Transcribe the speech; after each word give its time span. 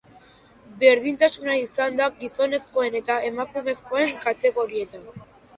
Berdintasuna 0.83 1.57
izan 1.65 2.01
da 2.01 2.07
gizonezkoen 2.23 2.99
eta 3.03 3.19
emakumezkoen 3.29 4.19
kategorietan. 4.27 5.07